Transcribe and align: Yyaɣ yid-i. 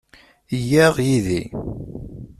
Yyaɣ 0.59 0.95
yid-i. 1.07 1.41